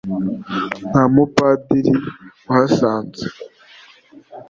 Nta 0.89 1.03
Mupadiri 1.13 1.93
wahasanze? 2.47 3.25